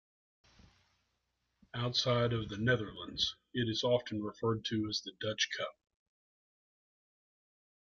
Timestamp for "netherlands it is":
2.57-3.83